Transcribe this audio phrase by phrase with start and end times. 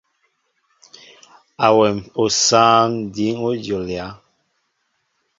[1.65, 4.07] Awém osɛm diŋ a jolia.